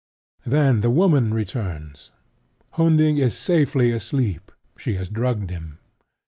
Then 0.47 0.81
the 0.81 0.89
woman 0.89 1.31
returns. 1.31 2.09
Hunding 2.71 3.17
is 3.19 3.37
safely 3.37 3.91
asleep: 3.91 4.51
she 4.75 4.95
has 4.95 5.09
drugged 5.09 5.51
him. 5.51 5.77